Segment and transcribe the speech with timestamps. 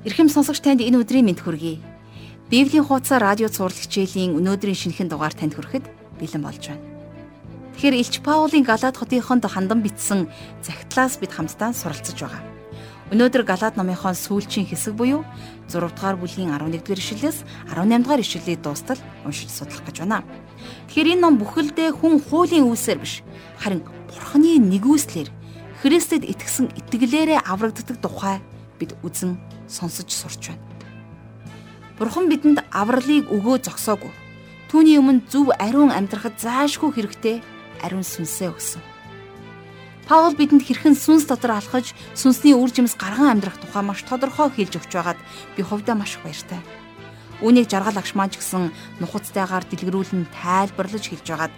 [0.00, 1.76] Ирхэм сонсогч танд энэ өдрийн мэнд хүргэе.
[2.48, 5.84] Библийн хуудас радио цаурал хичээлийн өнөөдрийн шинэхэн дугаар танд хүрэхэд
[6.16, 6.80] бэлэн болж байна.
[7.76, 10.32] Тэгэхээр Илч Паулийн Галаад хотынд хандан бичсэн
[10.64, 12.40] захидлаас бид хамтдаа суралцж байгаа.
[13.12, 15.20] Өнөөдөр Галаад номынхон сүүлчийн хэсэг буюу
[15.68, 18.96] 6 дугаар бүлгийн 11-р ишлэлээс 18-р ишлэлийг дуустал
[19.28, 20.24] уншиж судлах гэж байна.
[20.88, 23.20] Тэгэхээр энэ ном бүхэлдээ хүн хуулийн үүсээр биш
[23.60, 25.28] харин Бурхны нэгүслэр
[25.84, 28.40] Христэд итгэсэн итгэлээрээ аврагддаг тухай
[28.80, 29.36] бид үзэн
[29.68, 30.64] сонсож сурч байна.
[32.00, 34.08] Бурхан бидэнд авралыг өгөө зогсоогүй.
[34.72, 37.44] Түүний өмнө зөв ариун амьдрахад заашгүй хэрэгтэй
[37.84, 38.80] ариун сүнсээ өгсөн.
[40.08, 44.80] Паул бидэнд хэрхэн сүнс дотор алхаж сүнсний үр жимс гарган амьдрах тухай маш тодорхой хэлж
[44.80, 45.20] өгч байгаад
[45.54, 46.58] би хувьдаа маш их баяртай.
[47.44, 51.54] Үүнийг жаргал агш маань ч гэсэн нухацтайгаар дэлгэрүүлэн тайлбарлаж хэлж байгаад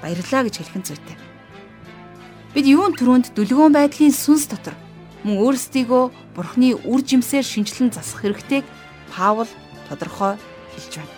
[0.00, 1.16] баярлаа гэж хэлхэн зүйтэй.
[2.56, 4.74] Бид юун төрөнд дүлгөөн байдлын сүнс дотор
[5.22, 8.66] мөн өөрсдийгөө Бурхны үр жимсээр шинчлэн засах хэрэгтэйг
[9.14, 9.46] Паул
[9.86, 10.34] тодорхой
[10.74, 11.14] хэлж байна.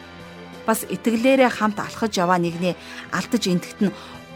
[0.68, 2.76] Бас итгэлээрээ хамт алхаж яваа нэгнээ
[3.16, 3.94] алдаж энтгт нь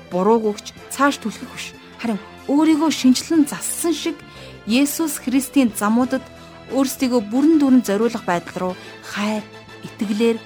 [0.08, 1.66] бурууг өгч цааш түлхэх биш.
[2.00, 4.16] Харин өөрийгөө шинчлэн зассан шиг
[4.64, 6.24] Есүс Христийн замуудад
[6.72, 9.44] өөрсдийгөө бүрэн дүрэн зориулах байдал руу хайр,
[9.84, 10.36] итгэлээр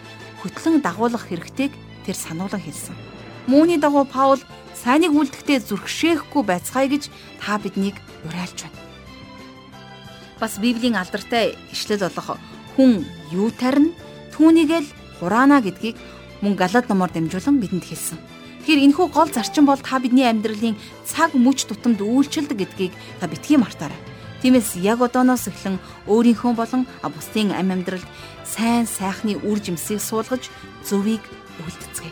[0.43, 1.75] хөтлөн дагуулах хэрэгтэйг
[2.07, 2.95] тэр сануулan хэлсэн.
[3.51, 4.39] Мөний дагуу Паул
[4.79, 7.11] сайныг үлдэхдээ зүрхшээхгүй байцгаая гэж
[7.43, 8.92] та биднийг уриалж байна
[10.43, 12.35] бас Библийн алдартай ишлэл болох
[12.75, 13.95] хүн юу тарина
[14.35, 14.89] түүнийг л
[15.23, 15.95] хураана гэдгийг
[16.43, 18.19] мөн Галаад номоор дамжуулан бидэнд хэлсэн.
[18.67, 20.75] Тэгэхээр энэхүү гол зарчим бол та бидний амьдралын
[21.07, 23.99] цаг мөч тутамд үйлчилдэг гэдгийг та битгий мартаарай.
[24.43, 25.79] Тиймээс яг одооноос эхлэн
[26.11, 28.07] өөрийнхөө болон бусдын ам амьдралд
[28.43, 30.51] сайн сайхны үр жимсийг суулгаж
[30.83, 31.23] зөвийг
[31.63, 32.11] үлдэцгээе.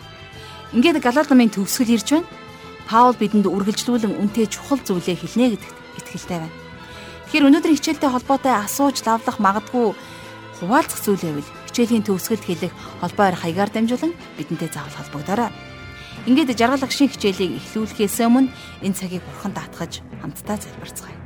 [0.78, 2.30] Ингээд Галаад номын төгсгөл ирж байна.
[2.86, 6.69] Паул бидэнд үргэлжлүүлэн үнтэй чухал зүйлээ хэлнэ гэдэгт итгэлтэй байна.
[7.30, 9.94] Тэгэхээр өнөөдрийн хичээлтэй холбоотой асууж лавлах магадгүй
[10.58, 15.54] хуваалцах зүйл байвал хичээлийн төгсгөлд хэлэх холбоо арга хаягаар дамжуулан бидэнтэй заавал холбогдорой.
[16.26, 18.50] Ингээд жаргал агшин хичээлийг эхлүүлэхээс өмнө
[18.82, 21.18] энэ цагийг бурхан даатгаж хамтдаа залбирцгаая.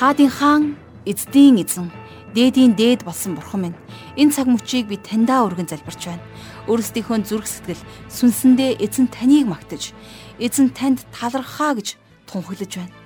[0.00, 0.62] Хаадын хаан,
[1.04, 1.92] эцдийн эзэн,
[2.32, 3.78] дээдийн дээд болсон бурхан минь.
[4.16, 6.24] Энэ цаг мөчийг би таньдаа өргөн залбирч байна.
[6.72, 9.92] Өөрсдийнхөө зүрх сэтгэл сүнсэндээ эзэн таныг магтаж,
[10.40, 13.03] эзэн танд талархаа гэж тунхаглаж байна.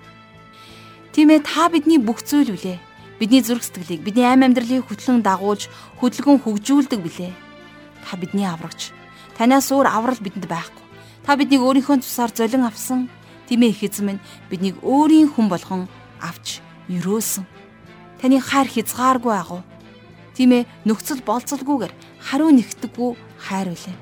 [1.13, 2.79] Тийм ээ та бидний бүх зүйл үлээ.
[3.19, 5.67] Бидний зүрх сэтгэлийг, бидний ам амьдралыг хөтлөн дагуулж,
[5.99, 7.33] хөдөлгөөн хөгжүүлдэг билээ.
[8.07, 8.95] Та бидний аврагч.
[9.35, 10.85] Танаас өөр аврал бидэнд байхгүй.
[11.27, 13.11] Та биднийг өөрийнхөө тусаар золин авсан.
[13.51, 15.91] Тийм ээ их эзэн минь биднийг өөрийн хүн болгон
[16.23, 17.45] авч өрөөсөн.
[18.23, 19.63] Таны хайр хязгааргүй агуу.
[20.39, 21.93] Тийм ээ нөхцөл болцолгүйгээр
[22.23, 23.97] хариу нэгтггүй хайр үлээ.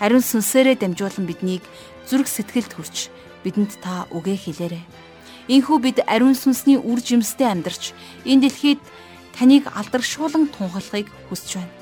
[0.00, 1.64] Ариун сүнсээрээ дамжуулан биднийг
[2.08, 3.12] зүрх сэтгэлд хүрч
[3.44, 4.84] бидэнд та үгээ хэлээрэй.
[5.50, 7.90] Инхүү бид ариун сүнсний үр жимстэй амьдарч
[8.22, 8.78] энэ дэлхийд
[9.34, 11.74] таныг алдаршуулан тунхаглахыг хүсэж байна.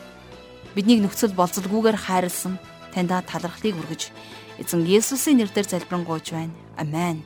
[0.72, 2.56] Биднийг нөхцөл болцолгүйгээр хайрлсан
[2.96, 4.08] таньда талархлыг өргөж
[4.56, 6.56] эзэн Есүсийн нэрээр залбирanгуйж байна.
[6.80, 7.20] Амен.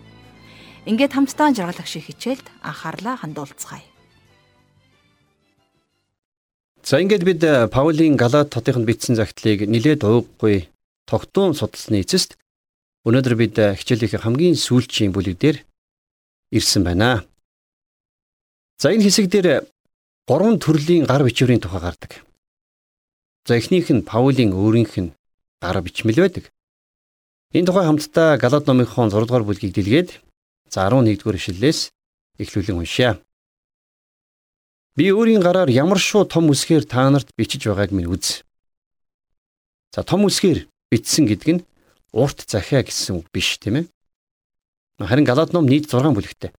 [0.82, 3.86] Ингээд хамтдаа жаргалах шиг хичээлд анхаарлаа хандуулцгаая.
[6.82, 10.66] За ингээд бид э, Паулийн Галаат хотынд бичсэн загтлыг нилээд ууггүй
[11.06, 12.34] тогтун судалсны эцэст
[13.06, 15.62] өнөөдөр бид э, хичээлийнхээ хамгийн сүүлчийн бүлэг дээр
[16.52, 17.24] ирсэн байна.
[18.78, 19.66] За энэ хэсэг дээр
[20.28, 22.12] гурван төрлийн гар бичвэрийн тухай гардаг.
[23.48, 25.14] За эхнийх нь Паулийн өөрийнх нь
[25.64, 26.52] гар бичмэл байдаг.
[27.56, 30.20] Энэ тухай хамтдаа Галаад номынхон 6 дугаар бүлгийг дэлгээд
[30.68, 31.90] за 11 дугаар ишлэлээс
[32.38, 33.18] эхлүүлэн уншъя.
[34.96, 38.44] Би өөрийн гараар ямар шуу том үсгээр та нарт бичиж байгааг минь үз.
[39.94, 41.64] За том үсгээр бичсэн гэдэг нь
[42.12, 43.84] урт захиа гэсэн үг биш тийм ээ.
[45.06, 46.50] Харин Галаад ном нийт 6 бүлэгтэй.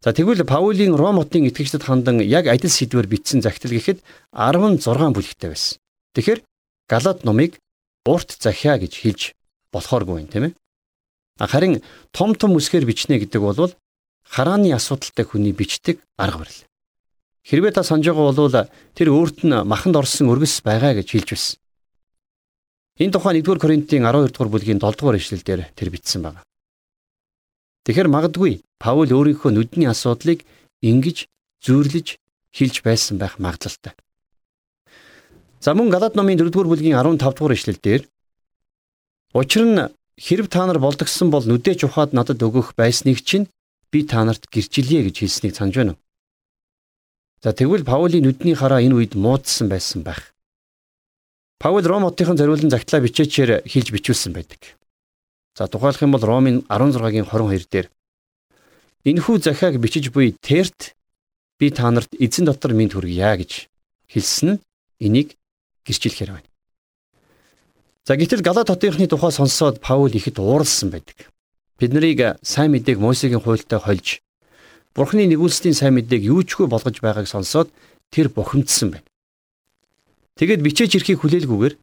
[0.00, 3.98] За тэгвэл Паулийн Ром хотын итгэгчдэд хандан яг адил сэдвээр бичсэн захидал гэхэд
[4.30, 4.78] 16
[5.14, 5.78] бүлэгтэй байсан.
[6.14, 6.40] Тэгэхээр
[6.86, 7.58] Галаад номыг
[8.06, 9.22] урт захиа гэж хэлж
[9.74, 10.52] болохооргүй юм тийм ээ.
[11.42, 11.82] Харин
[12.12, 13.74] том том үсгээр бичнэ гэдэг бол
[14.22, 16.62] харааны асуудалтай хүний бичдэг арга барил.
[17.42, 21.56] Хэрвээ та санаж байгаа бол тэр өөрт нь маханд орсон өргөс байгаа гэж хэлж байсан.
[22.98, 26.42] Энэ тухай 1-р Коринтын 12 дугаар бүлгийн 7 дугаар ишлэлдэр тэр бичсэн байна.
[27.88, 30.44] Тэгэхэр магадгүй Паул өөрийнхөө нүдний асуудлыг
[30.84, 31.24] ингэж
[31.64, 32.20] зүйрлэж
[32.52, 33.96] хэлж байсан байх магадлалтай.
[35.64, 38.02] За мөн Галаад номын 4-р бүлгийн 15-р ишлэлдэр
[39.32, 39.88] Учир нь
[40.20, 43.48] хэрв та нар болдгсон бол нүдээ чухаад надад өгөх байсныг чинь
[43.88, 46.00] би та нарт гэрчилье гэж хэлснийг санаж байна уу?
[47.40, 50.36] За тэгвэл Паулийн нүдний хараа энэ үед муудсан байсан байх.
[51.56, 54.77] Паул Ром хотын зориулсан загтлаа бичээчээр хэлж бичүүлсэн байдаг.
[55.58, 57.90] За тухайлах юм бол Ромын 16-гийн 22 дээр
[59.02, 60.94] энэхүү захиаг бичиж буй Терт
[61.58, 63.66] би та нарт эзэн дотор минь хүргье гэж
[64.06, 64.60] хэлсэн нь
[65.02, 65.34] энийг
[65.82, 66.50] гэрчилэхээр байна.
[68.06, 71.26] За гэтэл Галат хотынхны тухай сонсоод Паул ихэд ууралсан байдаг.
[71.74, 74.22] Бид нарыг сайн мэдээг Мосегийн хуйлтай хольж
[74.94, 77.74] Бурхны нэгүүлслийн сайн мэдээг юучгүй болгож байгааг сонсоод
[78.14, 79.10] тэр бухимдсан байна.
[80.38, 81.74] Тэгэд бичээж ирэхийг хүлээлгүйгээр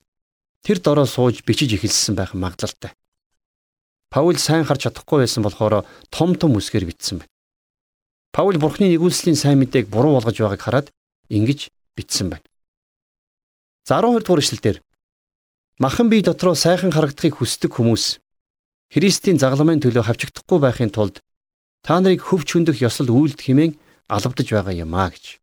[0.63, 2.95] тэр дороо сууж бичиж эхэлсэн байх магадлалтай.
[4.10, 7.31] Паул сайн харж чадахгүй байсан болохоор том том үсгээр бичсэн байна.
[8.36, 10.88] Паул Бурхны нэгүүлслийн сайн мэдээг буруу болгож байгааг хараад
[11.31, 12.46] ингэж бичсэн байна.
[13.88, 14.78] За 12 дугаар эшлэлдэр
[15.80, 18.19] махан бие дотроо сайхан харагдахыг хүсдэг хүмүүс
[18.94, 21.19] Христийн загламын төлөө хавчигдахгүй байхын тулд
[21.86, 25.42] та нарыг хөвч хөндөх ёсол үйлд хэмээн алавдаж байгаа юм а гэж.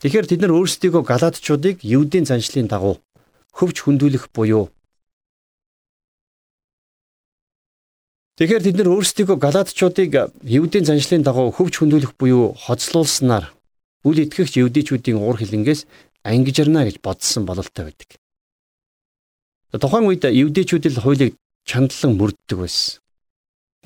[0.00, 3.00] Тэгэхээр тэд нар өөрсдийгөө галаадчуудыг Евдийн заншлын дагуу
[3.56, 4.68] хөвч хөндүүлэх буюу
[8.36, 10.12] Тэгэхээр тэд нар өөрсдийгөө галаадчуудыг
[10.44, 13.48] Евдийн заншлын дагуу хөвч хөндүүлэх буюу хоцлуулснаар
[14.04, 15.88] үл итгэгч евдийчүүдийн уур хилэнгээс
[16.20, 18.20] ангижирна гэж бодсон бололтой байдаг.
[19.72, 21.32] Тухайн үед евдийчүүд л хуулийг
[21.64, 23.00] чандлан мөрддөг байсан.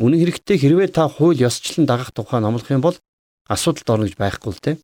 [0.03, 2.99] Үнэн хэрэгтээ хэрвээ та хууль ёсчлон дагах тухай номлох юм бол
[3.47, 4.77] асуудалд орно гэж байхгүй л дээ.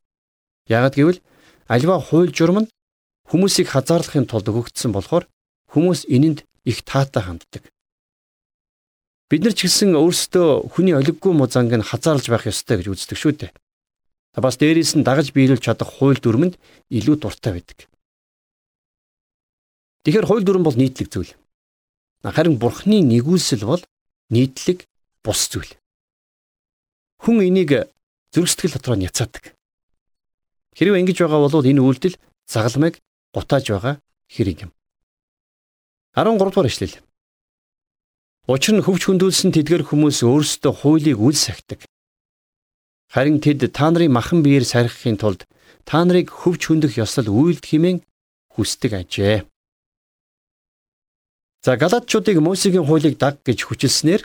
[0.70, 1.20] Яагад гэвэл
[1.66, 2.72] альва хууль журам нь
[3.26, 5.26] хүмүүсийг хазаарлахын тулд өгөгдсөн болохоор
[5.74, 7.66] хүмүүс энэнд их таатай ханддаг.
[9.26, 13.32] Бид нар ч гэсэн өөрсдөө хүний олиггүй музанг нь хазаарлаж байх ёстой гэж үздэг шүү
[13.34, 13.50] дээ.
[14.38, 16.54] Бас дээрээс нь дагаж биелүүлж чадах хууль дүрмэнд
[16.94, 17.90] илүү дуртай байдаг.
[20.06, 21.34] Тэгэхээр хууль дүрм бол нийтлэг зүйл.
[22.22, 23.82] Харин бурхны нэгүүлсэл бол
[24.30, 24.86] нийтлэг
[25.26, 25.74] бус зүйл.
[27.26, 27.90] Хүн энийг
[28.30, 29.58] зүрх сэтгэл дотор нь яцаадаг.
[30.78, 32.14] Хэрвээ ингэж байгаа бол энэ үйлдэл
[32.46, 33.02] загалмайг
[33.34, 33.94] гутааж байгаа
[34.30, 34.72] хэрэг юм.
[36.14, 36.94] 13 дугаар эшлэл.
[38.46, 41.82] Учир нь хөвч хөндүүлсэн тэдгэр хүмүүс өөрсдөө хуулийг үл сахидаг.
[43.10, 45.50] Харин тэд та нарын махан биеэр сархихын тулд
[45.82, 48.06] та нарыг хөвч хөндөх ёслол үйлд химэн
[48.54, 49.42] хүсдэг ажээ.
[51.66, 54.22] За галаадчуудыг Мосегийн хуулийг даг гэж хүчилснээр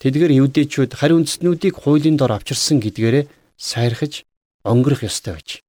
[0.00, 3.28] тэдгэр евдээчүүд харь үндэстнүүдийг хуулийн дор авчирсан гэдгээрээ
[3.60, 4.24] сайрхаж
[4.64, 5.60] өнгөрөх ёстой байж.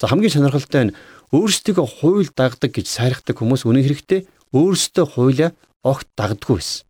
[0.00, 0.96] За хамгийн сонирхолтой нь
[1.36, 4.20] өөрсдөө хууль дагдаг гэж сайрхдаг хүмүүс үнэн хэрэгтээ
[4.56, 6.86] өөрсдөө хуулиа огт дагддаггүй байсан.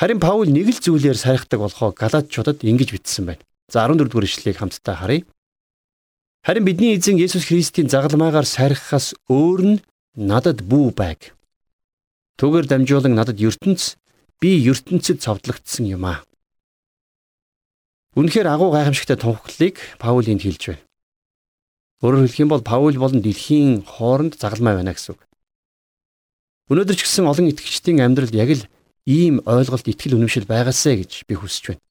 [0.00, 3.44] Харин Паул нэг л зүйлээр сайхдаг болохоо Галаатчуудад ингэж бичсэн байна.
[3.68, 5.28] За 14 дугаар ишлэгийг хамтдаа харъя.
[6.40, 9.82] Харин бидний эзэн Есүс Христийн загалмаагаар сайрхахаас өөр нь
[10.16, 11.36] надад бүү байг.
[12.40, 14.00] Түүгээр дамжуулан надад ертөнц
[14.40, 16.24] би ертөнцид цовдлогдсон юм аа.
[18.16, 20.84] Үнэхээр агуу гайхамшигтай тунхаглалыг Паул энд хэлж байна.
[22.00, 25.20] Өөрөөр хэлэх юм бол Паул болон дэлхийн хооронд загалмай байна гэсэн үг.
[26.70, 28.62] Өнөөдөр ч гэсэн олон итгэгчдийн амьдралд яг л
[29.02, 31.82] ийм ойлголт итгэл үнэмшил байгаасэ гэж би хүсэж байна.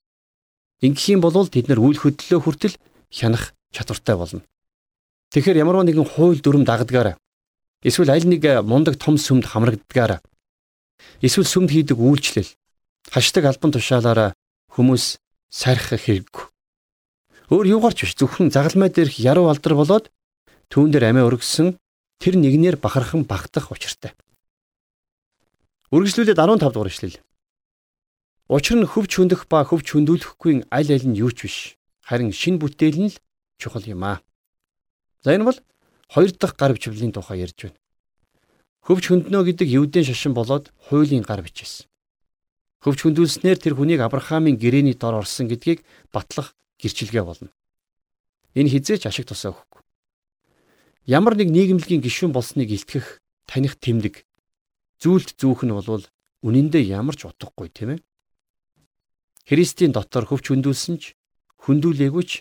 [0.80, 2.76] Ингэх юм бол тэд нар үйл хөдлөлөө хүртэл
[3.12, 4.42] хянах чадвартай болно.
[5.36, 7.20] Тэгэхээр ямар нэгэн хууль дүрм дагдгаараа
[7.84, 10.24] эсвэл аль нэг мундаг том сүмд хамрагддгаараа
[11.20, 12.48] эсвэл сүмд хийдэг үйлчлэл
[13.12, 14.32] хашдаг албан тушаалаараа
[14.72, 15.20] хүмүүс
[15.52, 16.46] сархах хэрэггүй.
[17.52, 20.06] Өөр юугаарч биш зөвхөн загалмай дээрх яруу алдар болоод
[20.72, 21.76] түүн дээр амиа өргөсөн
[22.22, 24.16] тэр нэгнээр бахархан багтах учиртай.
[25.90, 27.18] Үргэлжлүүлээд 15 дугаар ишлэл.
[28.46, 31.58] Учир нь хөвч хөндөх ба хөвч хөндүүлэхгүй аль аль нь юу ч биш.
[32.06, 33.18] Харин шин бүтээл нь л
[33.58, 34.22] чухал юм аа.
[35.26, 35.58] За энэ бол
[36.14, 37.82] хоёр дахь гар бичвэлийн тухай ярьж байна.
[38.86, 41.90] Хөвч хөнднө гэдэг евдэн шашин болоод хуулийн гар бичсэн.
[42.86, 45.82] Хөвч хөндүүлснээр тэр хүнийг Авраамийн гэрээний дор орсон гэдгийг
[46.14, 47.50] батлах гэрчилгээ болно.
[48.54, 49.82] Энэ хизээч ашиг тусаа өгөхгүй.
[51.10, 53.18] Ямар нэг нийгэмлэгийн гишүүн болсныг илтгэх
[53.50, 54.29] таних тэмдэг
[55.00, 56.04] зүйлд зүүх нь бол
[56.44, 58.00] үнэндээ ямар ч утгагүй тийм ээ.
[59.48, 61.16] Христийн дотор хөвч хөндүүлсэн ч
[61.64, 62.32] хөндүүлээгүй ч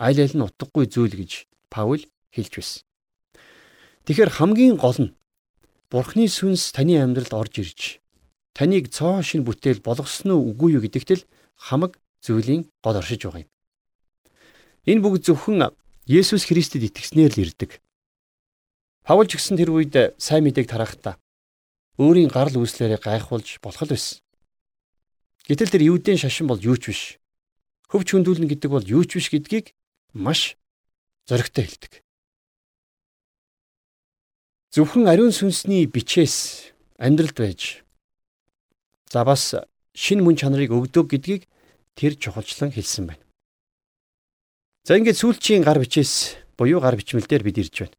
[0.00, 2.82] аль аль нь утгагүй зүйл гэж Паул хэлж байсан.
[4.08, 5.14] Тэгэхээр хамгийн гол нь
[5.92, 7.80] Бурхны сүнс таны амьдралд орж ирж
[8.56, 13.44] таныг цоо шин бүтээл болгосон уу үгүй юу гэдэгт л хамаг зүйлийн гол оршиж байгаа
[13.44, 13.50] юм.
[14.88, 15.70] Энэ бүгд зөвхөн
[16.06, 17.82] Есүс Христэд итгэснээр л ирдэг.
[19.02, 21.18] Паул ч гэсэн тэр үед сайн мэдээг тарахдаа
[21.96, 24.20] өөрийн гарал үүслээрээ гайхуулж болох л байсан.
[25.48, 27.02] Гэтэл тэр юудын шашин бол юу ч биш.
[27.88, 29.72] Хөвч хөндүүлнэ гэдэг бол юу ч биш гэдгийг
[30.12, 30.60] маш
[31.24, 31.92] зоригтой хэлдэг.
[34.74, 36.68] Зөвхөн ариун сүнсний бичээс
[37.00, 37.86] амьдралд байж
[39.08, 39.54] за бас
[39.96, 41.48] шин мөн чанарыг өгдөг гэдгийг
[41.96, 43.24] тэр чухалчлан хэлсэн байна.
[44.84, 47.96] За ингээд сүүлчийн гар бичээс буюу гар бичмэл дээр бид ирж байна.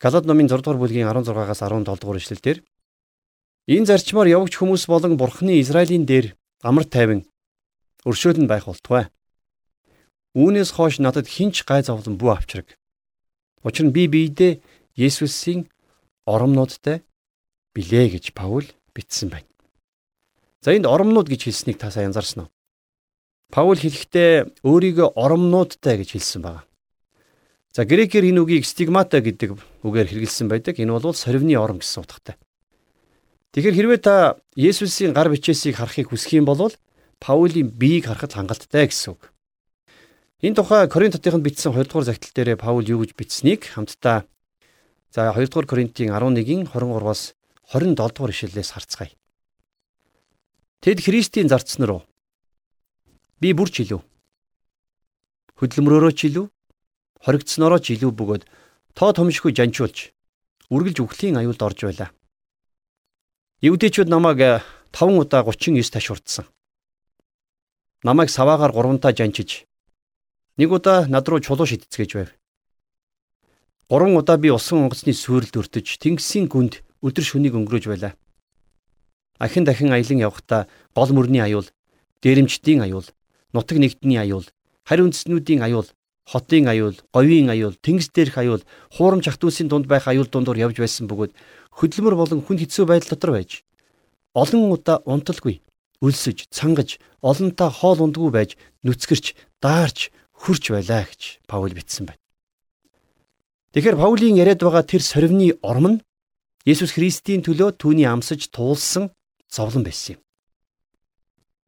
[0.00, 2.58] Галаад номын 6 дугаар бүлгийн 16-аас 17 дугаар ишлэлдэр
[3.66, 7.26] Энэ зарчмаар явагч хүмүүс болон Бурхны Израилийн дээр амар тайван
[8.06, 9.10] өршөөлн байх болтугай.
[10.38, 12.78] Үүнээс хойш надад хинч гай зовлон бүү авчраг.
[13.66, 14.62] Учир нь би биедээ
[14.94, 15.66] Есүсийн
[16.30, 17.02] оромнуудтай
[17.74, 19.50] билээ гэж Паул бичсэн байна.
[20.62, 22.54] За энд оромнууд гэж хэлснийг та сайн анзаарсан уу?
[23.50, 26.62] Паул хэлэхдээ өөрийгөө оромнуудтай гэж хэлсэн байна.
[27.74, 30.78] За грекээр энэ үгийг стигмата гэдэг үгээр хэрэгэлсэн байдаг.
[30.78, 32.38] Энэ бол сорвины ором гэсэн утгатай.
[33.56, 36.68] Тэгэхээр хэрвээ та Есүсийн гар бичээсийг харахыг хүсэх юм бол
[37.24, 39.32] Паулийн биеийг харахад хангалттай гэсэн үг.
[40.44, 44.28] Энэ тухай Коринтотынд бичсэн 2 дугаар загтал дээр Паул юу гэж бичсэнийг хамтдаа
[45.08, 47.32] за 2 дугаар Коринтын 11-ийн 23-аас
[47.72, 49.16] 27 дугаар ишлэлээс харцгаая.
[50.84, 52.04] Тэд Христийн зарцсан руу
[53.40, 54.04] би бүр ч илүү
[55.56, 56.44] хөдөлмөрөөрөө ч илүү
[57.24, 58.44] хоригдсноороо ч илүү бөгөөд
[58.92, 60.12] тоо томшгүй жанчуулж
[60.68, 62.12] үргэлж үхлийн аюулд орж байлаа.
[63.66, 64.62] Евдэчүүд намайг
[64.94, 66.46] 5 удаа 39 ташурдсан.
[68.06, 69.66] Намайг саваагаар 3 таа жанчиж
[70.54, 72.30] нэг удаа над руу чулуу шидцгээж байв.
[73.90, 78.14] 3 удаа би усан онгоцны сүрэлд өртөж тэнгисийн гүнд өдөр шөнийг өнгөрөөж байлаа.
[79.42, 81.66] Ахин дахин аялан явхдаа гол мөрний аюул,
[82.22, 83.10] дээрэмчдийн аюул,
[83.50, 84.46] нутаг нэгдний аюул,
[84.86, 85.90] харь үндснүүдийн аюул,
[86.22, 88.62] хотын аюул, говийн аюул, тэнгис дээрх аюул,
[88.94, 91.34] хуурамч ах トゥ усийн дунд байх аюул дундуур явж байсан бөгөөд
[91.76, 93.60] хөдөлмөр болон хүн хэцүү байдал дотор байж
[94.36, 95.60] олон удаа унталгүй,
[96.04, 98.50] өлсөж, цангаж, олонтаа хоол ундгүй байж
[98.84, 99.32] нүцгэрч,
[99.64, 102.20] даарч, хурч байлаа гэж Паул бичсэн байна.
[103.72, 106.02] Тэгэхээр Паулийн яриад байгаа тэр сорвины ором нь
[106.68, 109.12] Есүс Христийн төлөө түүний амсаж туулсан
[109.48, 110.20] зовлон байсан юм.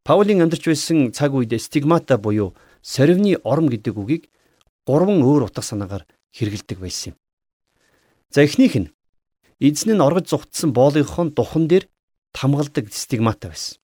[0.04, 4.28] Паулийн амьдарч байсан цаг үед стигмата буюу сорвины ором гэдэг үгийг
[4.84, 6.04] гурван өөр утга санаагаар
[6.36, 7.16] хэрэгэлдэг байсан юм.
[8.32, 8.92] За эхнийх нь
[9.60, 11.84] эзэн нь оргож зүгтсэн боолынхон духан дээр
[12.32, 13.78] тамгалдаг стигмата байсан.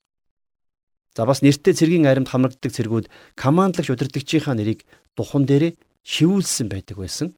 [1.15, 3.07] За бас нэртэй цэргийн аримд хамрагддаг цэргүүд
[3.39, 4.83] командлагч удирдагчийнхаа нэрийг
[5.15, 7.29] духан дээрээ шивүүлсэн байдаг байсан.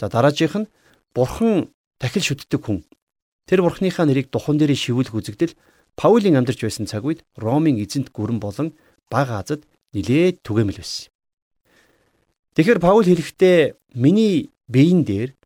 [0.00, 0.70] За дараагийнх нь
[1.12, 2.84] бурхан дахил шүтдэг хүн.
[3.44, 5.56] Тэр бурхныхаа нэрийг духан дээрээ шивүүлэх үзэгдэл
[5.98, 8.78] Паулийн амьдарч байсан цаг үед Ромын эзэнт гүрэн болон
[9.10, 11.10] бага Азад нилээд түгээмэл байсан.
[12.54, 15.37] Тэгэхээр Паул хэлэхдээ миний биеийн дээр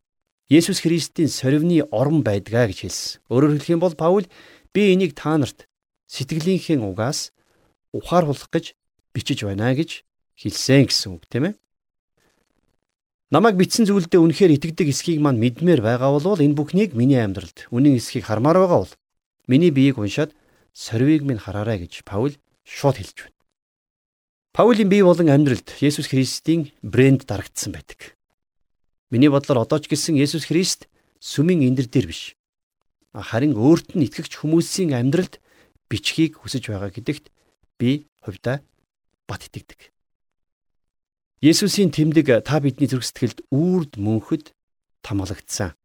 [0.53, 3.25] Есүс Христийн сорвины орон байдгаа гэж хэлсэн.
[3.33, 4.29] Өөрөөр хэлэх юм бол Паул
[4.69, 5.65] би энийг та нарт
[6.13, 7.33] сэтгэлийнхээ угаас
[7.89, 8.77] ухааруулах гэж
[9.17, 10.05] бичиж байна гэж
[10.37, 11.53] хэлсэн гэсэн үг тийм ээ.
[13.33, 17.97] Намайг бичсэн зүйлдээ үнэхээр итгэдэг эсхийг мань мэдмээр байгаа бол энэ бүхнийг миний амьдралд үнэн
[17.97, 18.93] эсхийг хармаар байгаа бол
[19.49, 20.37] миний биеийг уншаад
[20.69, 23.37] сорвийг минь хараарай гэж Паул шууд хэлж байна.
[24.53, 28.13] Паулийн бие болон амьдралд Есүс Христийн брэнд дарагдсан байдаг.
[29.13, 30.89] Миний бодлоор одоо ч гэсэн Есүс Христ
[31.21, 32.33] сүмийн эндэр дээр биш.
[33.13, 35.37] Харин өөрт нь итгэгч хүмүүсийн амьдралд
[35.85, 37.29] бичгийг хүсэж байгаа гэдэгт
[37.77, 38.65] би хувьдаа
[39.29, 39.93] бат итгэдэг.
[41.45, 44.49] Есүсийн тэмдэг та бидний зүрх сэтгэлд үрд мөнхөд
[45.05, 45.77] тамгалагдсан.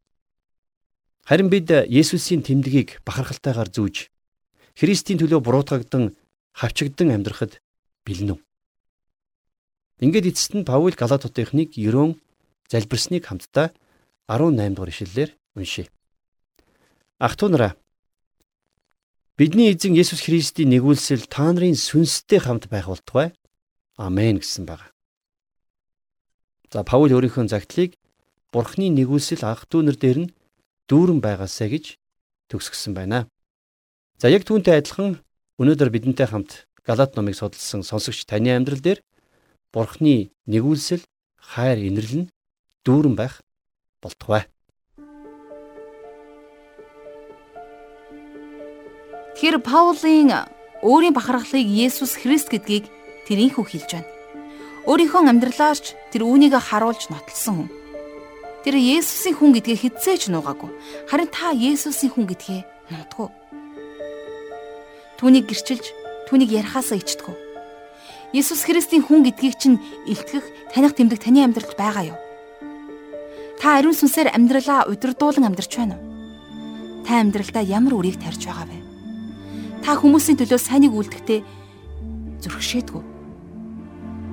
[1.29, 4.09] Харин бид Есүсийн тэмдгийг бахархалтайгаар зүүж
[4.73, 6.17] Христийн төлөө буруутгагдан
[6.57, 7.61] хавчигдан амьдрахад
[8.09, 8.41] бэлэн үү?
[10.01, 12.17] Ингээд эцэст нь Паул Галатотынхныг ерөөн
[12.71, 13.73] залбирсныг хамтдаа
[14.29, 15.89] 18 дугаар ишлэлээр уншийе.
[17.19, 17.73] Ах トゥ нараа
[19.39, 23.31] Бидний эзэн Есүс Христийн нэгүүлсэл та нарын сүнстэй хамт байх болтугай.
[23.95, 24.91] Амен гэсэн баг.
[26.75, 27.95] За Паул өөрийнхөө загтлыг
[28.51, 30.33] Бурхны нэгүүлсэл анх дүүнэр дээр нь
[30.91, 32.03] дүүрэн байгаасаа гэж
[32.51, 33.31] төгсгсөн байна.
[34.19, 35.23] За яг түүнтэй адилхан
[35.63, 39.01] өнөөдөр бидэнтэй хамт Галаат номыг судалсан сонсогч таны амьдрал дээр
[39.71, 41.07] Бурхны нэгүүлсэл
[41.39, 42.31] хайр инэрл нь
[42.85, 43.41] дүүрэн байх
[44.03, 44.47] болтугай.
[49.39, 50.35] Тэр Паулийн
[50.83, 52.91] өөрийн бахархлыг Есүс Христ гэдгийг
[53.31, 54.11] тэрийнхүү хэлж байна.
[54.91, 57.71] Өөрийнхөө амьдралаарч тэр үүнийг харуулж нотлсон хүн.
[58.67, 60.71] Тэр Есүсийн хүн гэдгээ хизээч нуугаагүй.
[61.07, 63.29] Харин та Есүсийн хүн гэдгээ нуудгүй.
[65.23, 65.87] Түүнийг гэрчилж,
[66.27, 67.49] түүнийг ярихаасаа ичдэггүй
[68.33, 72.19] Иесус Христийн хүн гэдгийг чинь илтгэх таних тэмдэг таны амьдралд байгаа юу?
[73.59, 76.07] Та ариун сүнсээр амьдралаа удирдуулан амьдарч байна уу?
[77.03, 78.79] Та амьдралдаа ямар үрийг тарьж байгаа вэ?
[79.83, 81.41] Та хүмүүсийн төлөө сайныг үлдэхдээ
[82.43, 83.03] зүрхшээдгүй.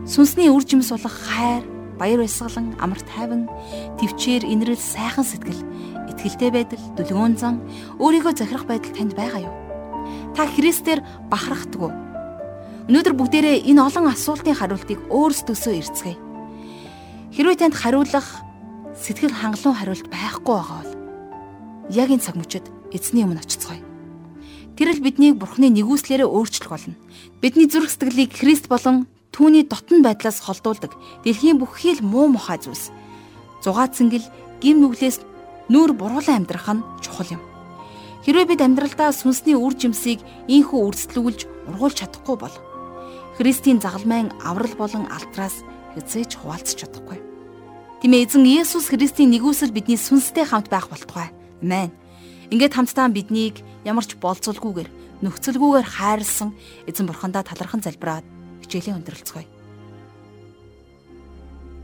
[0.06, 1.66] Сүнсний үр жимс болох хайр,
[1.98, 3.50] баяр баясгалан, амар тайван,
[3.98, 5.66] төвчээр, инрэл, сайхан сэтгэл,
[6.14, 7.66] итгэлтэй байдал, дүлгөөн зан,
[7.98, 9.56] өөрийгөө захирах байдал танд байгаа юу?
[10.38, 11.02] Та Христээр
[11.34, 12.06] бахархдаггүй
[12.86, 16.22] Өнөөдөр бүгдээрээ энэ олон асуултын хариултыг өөрсдөөсөө эрцгээе.
[17.34, 18.45] Хэрвээ танд хариулах
[19.06, 20.94] сэтгэл хангалуун хариулт байхгүй байгаа бол
[21.94, 23.78] яг энэ цаг мөчид эзний өмнө очицгоё.
[24.74, 26.98] Тэр л биднийг Бурхны нэгүслээрээ өөрчлөх болно.
[27.38, 32.90] Бидний зүрх сэтгэлийг Христ болон түүний дотн байдлаас холдуулдаг дэлхийн бүхий л муу мухай зүйлс.
[33.62, 34.26] Зугаа цэнгэл
[34.58, 35.22] гим нүглээс
[35.70, 37.42] нүүр буруулан амьдрах нь чухал юм.
[38.26, 42.56] Хэрвээ бид амьдралдаа сүнсний үр жимсийг ийхүү үрсдлүүлж ургуулж чадахгүй бол
[43.38, 45.62] Христийн загалмайн аврал болон алтраас
[45.94, 47.25] хязгаарч хуваалцах чадахгүй.
[48.04, 51.32] Тиймээ эзэн Есүс Христийн нэгүсэл бидний сүнстэй хамт байх болтугай.
[51.64, 51.96] Амен.
[52.52, 56.52] Ингээд хамтдаа биднийг ямар ч болцолгүйгээр нөхцөлгүйгээр хайрлсан
[56.86, 58.28] эзэн бурхандаа талархан залбираад
[58.68, 59.48] хичээлийн өндөрлцгоё.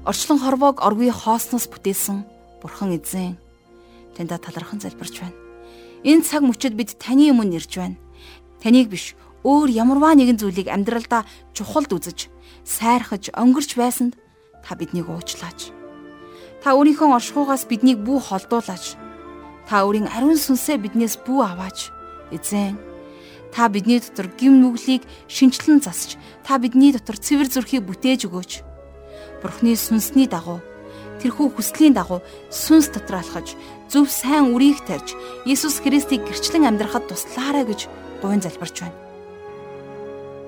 [0.04, 2.28] Орчлон хорвоог оргүй хоосноос бүтээсэн
[2.60, 3.40] бурхан эзэн
[4.14, 5.38] таньда талархан залбирч байна.
[6.04, 7.98] Энэ цаг мөчид бид таны өмнө ирж байна.
[8.60, 9.16] Таныг биш
[9.48, 12.30] өөр ямарваа нэгэн зүйлийг амьдралдаа чухалд үзэж,
[12.66, 14.14] сайрхаж, өнгөрч байсанд
[14.62, 15.81] та биднийг уучлаач.
[16.62, 18.96] Та өөрийнхөө оршихугаас биднийг бүү холдуулаач.
[19.66, 21.90] Та өөрийн ариун сүнсээ биднээс бүү аваач.
[22.32, 22.78] Эзэн
[23.52, 26.16] та бидний дотор гим нүглийг шинчлэн засч,
[26.48, 28.52] та бидний дотор цэвэр зүрхийг бүтээж өгөөч.
[29.44, 30.64] Бурхны сүнсний дагуу
[31.22, 33.54] тэрхүү хүслийн дагуу сүнс дотор алхаж,
[33.92, 35.14] зөв сайн үрийг тарьж,
[35.46, 37.92] Иесус Христийг гэрчлэн амьдрахад туслаарай гэж
[38.24, 38.98] гуйн залбирч байна.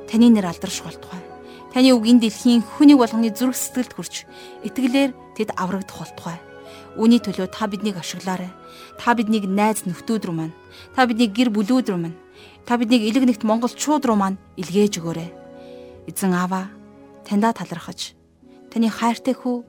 [0.10, 1.33] Таны нэр алдарш болтугай.
[1.74, 4.30] Таны үг энэ дэлхийн хүнийг болгоны зүрх сэтгэлд хүрч
[4.62, 6.38] итгэлээр тэд аврагдах болтугай.
[6.94, 8.54] Үүний төлөө та биднийг ашиглаарай.
[9.02, 10.56] Та биднийг найз нөхдүүд рүү маань,
[10.94, 12.18] та биднийг гэр бүлүүд рүү маань,
[12.70, 15.30] та биднийг элэг нэгт монголчууд руу маань илгээж өгөөрэй.
[16.06, 16.70] Эзэн Аава,
[17.26, 18.14] таньда талархаж,
[18.70, 19.66] таны хайртай хүү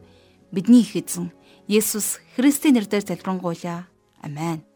[0.52, 1.32] бидний их эзэн
[1.64, 3.88] Есүс Христийн нэрээр залбирanгуйлаа.
[4.20, 4.73] Амен.